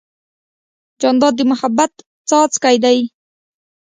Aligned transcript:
جانداد 1.01 1.33
د 1.37 1.41
محبت 1.51 1.91
څاڅکی 2.29 2.75
دی. 2.83 2.97